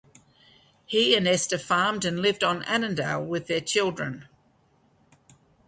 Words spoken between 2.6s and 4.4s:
Annandale with their children.